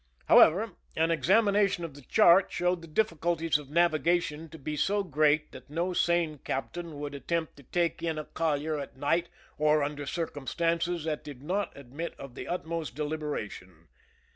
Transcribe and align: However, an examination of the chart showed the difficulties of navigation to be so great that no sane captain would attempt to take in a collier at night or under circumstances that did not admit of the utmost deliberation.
However, 0.25 0.71
an 0.95 1.11
examination 1.11 1.83
of 1.85 1.93
the 1.93 2.01
chart 2.01 2.51
showed 2.51 2.81
the 2.81 2.87
difficulties 2.87 3.59
of 3.59 3.69
navigation 3.69 4.49
to 4.49 4.57
be 4.57 4.75
so 4.75 5.03
great 5.03 5.51
that 5.51 5.69
no 5.69 5.93
sane 5.93 6.39
captain 6.39 6.97
would 6.97 7.13
attempt 7.13 7.55
to 7.57 7.63
take 7.65 8.01
in 8.01 8.17
a 8.17 8.25
collier 8.25 8.79
at 8.79 8.97
night 8.97 9.29
or 9.59 9.83
under 9.83 10.07
circumstances 10.07 11.03
that 11.03 11.23
did 11.23 11.43
not 11.43 11.71
admit 11.77 12.15
of 12.17 12.33
the 12.33 12.47
utmost 12.47 12.95
deliberation. 12.95 13.89